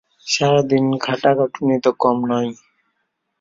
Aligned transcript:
সারা 0.25 0.61
দিন 0.61 0.85
খাটাখাটুনি 0.97 1.75
তো 1.83 1.91
কম 1.99 2.17
নয়। 2.27 2.49